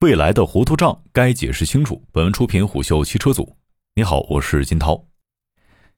[0.00, 2.02] 未来的糊涂账该解释清楚。
[2.12, 3.56] 本文出品虎嗅汽车组。
[3.94, 5.06] 你好，我是金涛。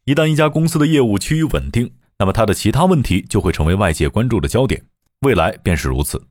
[0.04, 4.80] 一旦一家公司的业务趋于稳定，那么它的其他问题就会成为外界关注的焦点。
[5.22, 6.24] 未来便是如此。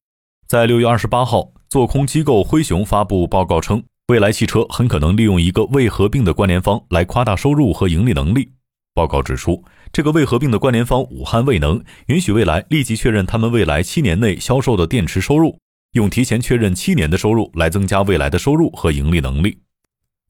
[0.48, 8.50] 在六月二十八号，做空机构灰熊发布报告称，未来汽车很可能利用一个未合并的关联方来夸大收入和盈利能力。
[8.94, 9.62] 报告指出，
[9.92, 15.60] 这个未合并的关联方武汉未能允许未来立即确认他们未来七年内销售的电池收入，
[15.98, 19.58] 用提前确认七年的收入来增加未来的收入和盈利能力。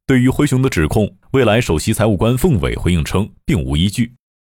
[0.08, 4.14] 对于灰熊的指控，未来首席财务官凤伟回应称，并无依据。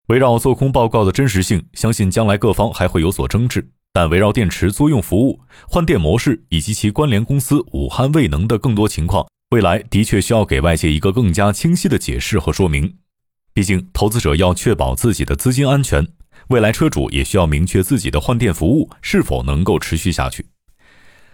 [0.07, 3.69] 围绕做空报告的真实性，相信将来各方还会有所争执。
[3.93, 12.97] 但围绕电池租用服务、换电模式以及其关联公司武汉未能的更多情况，未来的确需要给外界一个更加清晰的解释和说明。
[13.53, 16.07] 毕竟，投资者要确保自己的资金安全，
[16.51, 20.47] 未来车主也需要明确自己的换电服务是否能够持续下去。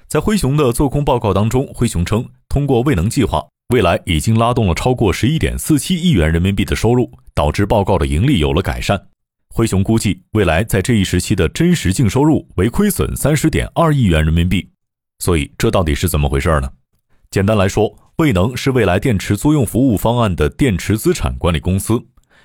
[0.09, 3.45] 在灰熊的做空报告当中，灰熊称，通过未能计划。
[3.75, 9.09] 未来已经拉动了超过十一点四七亿元人民币的收入，导致报告的盈利有了改善。
[9.53, 14.71] 灰熊估计，未来在这一时期的真实净收入为亏损三十点二亿元人民币。
[15.19, 16.71] 所以，这到底是怎么回事呢？
[17.29, 22.01] 简单来说，未能是未来电池租用服务方案的电池资产管理公司。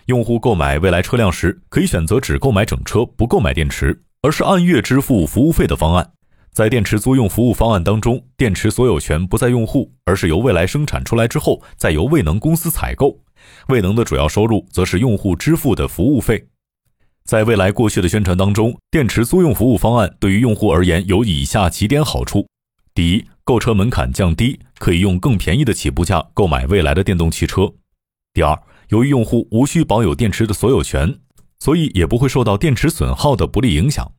[0.08, 6.14] 用户购买未来车辆时，可以选择只购买整车，不购买电池，而是按月支付服务费的方案。
[6.54, 13.18] 在电池租用服务方案当中，电池所有权不在用户，而是由未来生产出来之后，再由未能公司采购。
[13.70, 16.46] 未能的主要收入则是用户支付的服务费。
[17.24, 22.46] 在未来过去的宣传当中，电池租用服务方案对于用户而言有以下几点好处：
[22.94, 27.74] 第一，购车门槛降低，可以用更便宜的起步价购买未来的电动汽车；
[28.34, 31.18] 第二，由于用户无需保有电池的所有权，
[31.60, 34.12] 所以也不会受到电池损耗的不利影响；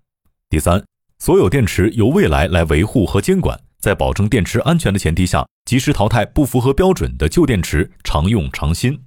[0.48, 0.82] 第三。
[1.24, 8.98] 所有电池由未来来维护和监管，在保证电池安全的前提下，及时淘汰不符合标准的旧电池，常用常新。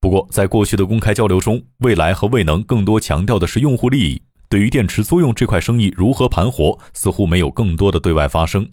[0.00, 8.66] 不过，在过去的公开交流中，未来和未能更多强调的是用户利益，对于电池租用这块生意如何盘活，似乎没有更多的对外发声。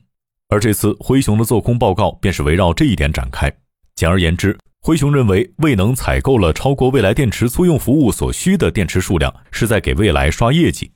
[0.47, 3.51] 而这次灰熊的做空报告便是围绕这一点展开。
[3.93, 10.92] 简而言之，灰熊认为未能采购了超过未来电池租用服务所需的电池数量，是在给未来刷业绩。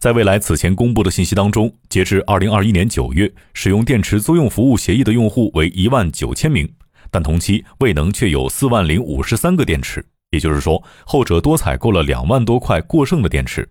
[0.00, 6.72] 在未来此前公布的信息当中，截至二零二一年九月，使用电池租用服务协议的用户为一万九千名，
[7.10, 13.68] 但同期未能却有四万零五十三个电池，也就是说，后者多采购了两万多块过剩的电池。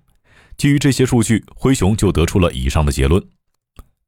[0.58, 3.24] 基于这些数据，灰熊就得出了以上的结论。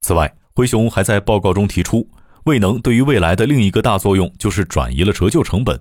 [0.01, 2.06] 此外，灰熊还在报告中提出，
[2.44, 5.80] 未能对于未来的另一个大作用就是转移了折旧成本。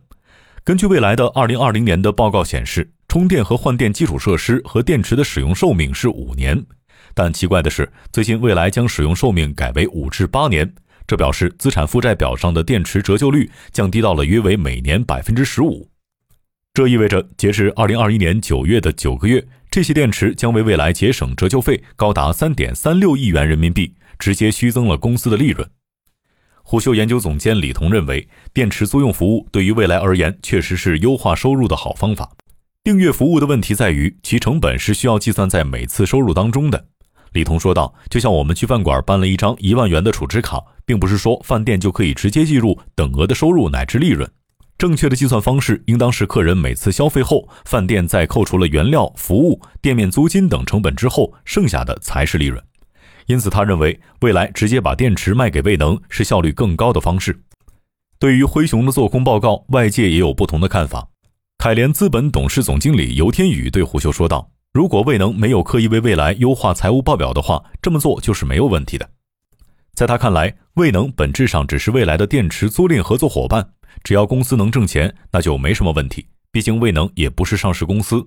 [0.63, 2.93] 根据未来的二零二零年的报告显示。
[3.09, 6.63] 充电和换电基础设施和电池的使用寿命是五年，
[7.15, 10.71] 但奇怪的是，最近未来将使用寿命改为五至八年，
[11.07, 15.89] 这表示资产负债表上的电池折旧率降低到了约为每年百分之十五。
[16.75, 25.67] 这意味着，截至二零二一年九月的九个月，这些电池将为未来节省折旧费高达三点三六亿元人民币，直接虚增了公司的利润。
[26.63, 32.31] 虎嗅研究总监李彤认为，电池租用服务对于未来而言，确实是优化收入的好方法。
[32.89, 36.87] 订阅服务的问题在于，其成本是需要计算在每次收入当中的。
[37.33, 44.27] 李彤说道：“就像我们去饭馆办了一张一万元的储值卡，并不是说饭店就可以直接计入等额的收入乃至利润。
[44.79, 52.59] 正确的计算方式应当是客人每次消费后，饭店在扣除了原料、服务、店面租金等成本之后，剩下的才是利润。
[53.27, 57.39] 因此，他认为未来直接把电池卖给未能是效率更高的方式。”
[58.19, 61.08] 对于灰熊的做空报告，外界也有不同的看法。
[61.59, 69.11] 凯联资本董事总经理尤天宇对虎嗅说道：“如果未能没有刻意为未来优化财务报表的话，这么做就是没有问题的。
[69.93, 73.69] 在他看来，未能本质上只是未来的电池租赁合作伙伴，
[74.05, 76.25] 只要公司能挣钱，那就没什么问题。
[76.53, 78.25] 毕竟未能也不是上市公司。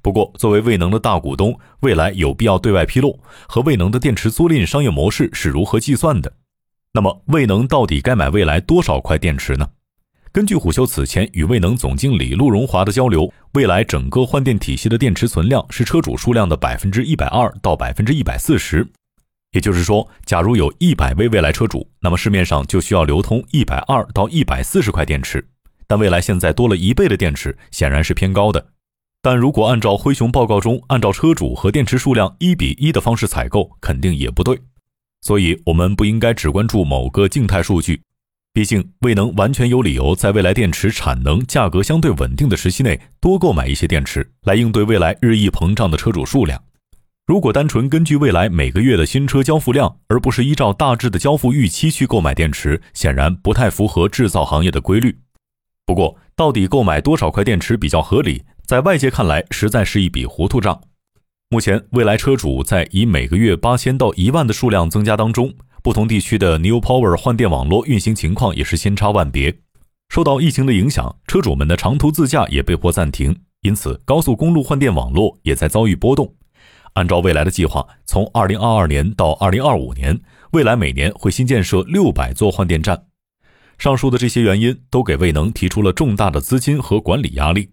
[0.00, 6.32] 不过，作为未能的大股东，未来有必要对外披露和未能的电池租赁商业模式是如何计算的。
[6.94, 9.68] 那么，未能到底该买未来多少块电池呢？”
[10.32, 18.88] 根据虎嗅此前与未能总经理陆荣华的交流，未来整个换电体系的电池存量是车主数量的百分之一百二到百分之一百四十。
[19.50, 25.46] 也就是说，假如有一百位未来车主，那么市面上就需要流通一百二到一百四十块电池。
[25.86, 28.68] 但未来现在多了一倍的电池，显然是偏高的。
[29.20, 34.58] 但如果按照灰熊报告中按照车主和电池数量一比一的方式采购，肯定也不对。
[35.20, 38.00] 所以，我们不应该只关注某个静态数据。
[38.54, 46.62] 毕竟，未能完全有理由在未来电池产能、价格相对稳定的时期内多购买一些电池，来应对未来日益膨胀的车主数量。
[47.26, 55.16] 如果单纯根据未来每个月的新车交付量，而不是依照大致的交付预期去购买电池，显然不太符合制造行业的规律。
[55.86, 60.78] 不过，到底购买多少块电池比较合理，在外界看来实在是一笔糊涂账。
[61.48, 69.52] 目前，蔚来车主在以每个月八千到一万的数量增加当中，不同地区的 New Power 换电网络运行情况也是千差万别。
[70.08, 76.32] 受到疫情的影响，车主们的长途自驾也被迫暂停，因此高速公路换电网络也在遭遇波动。
[76.92, 80.20] 按照未来的计划，从二零二二年到二零二五年，
[80.52, 83.06] 未来每年会新建设六百座换电站。
[83.76, 87.70] 上述的这些原因都给未能提出了重大的资金和管理压力。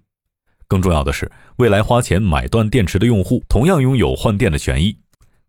[0.68, 4.98] 更重要的是，未来花钱买断电池的用户同样拥有换电的权益。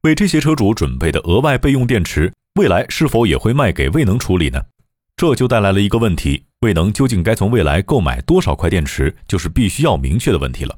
[0.02, 4.60] 为这些车主准备的额外备用电池，未来是否也会卖给未能处理呢？
[5.16, 10.76] 这就带来了一个问题：未能究竟该从未来购买多少块电池，就是必须要明确的问题了。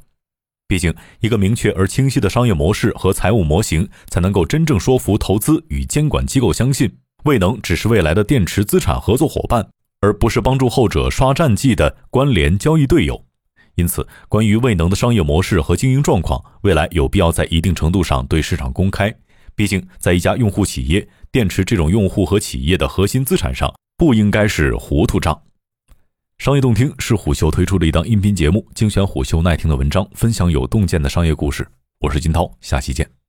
[0.69, 6.88] 毕竟，一个明确而清晰的商业模式和财务模型，才能够真正说服投资与监管机构相信，
[7.25, 9.69] 未能只是未来的电池资产合作伙伴，
[10.02, 13.25] 而不是帮助后者刷战绩的关联交易队友。
[13.75, 19.12] 因此，关于未能的商业模式和经营状况，未来有必要在一定程度上对市场公开。
[19.55, 25.43] 毕竟，在一家用户企业，电池这种用户和企业的核心资产上，不应该是糊涂账。
[26.37, 31.67] 商业洞听是虎嗅推出的一档音频节目，精选虎嗅耐听的文章，分享有洞见的商业故事。
[32.00, 33.21] 我是金涛，下期见。